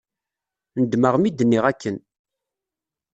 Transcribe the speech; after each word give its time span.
Nedmeɣ 0.81 1.13
mi 1.17 1.29
d-nniɣ 1.31 1.63
akken. 1.71 1.97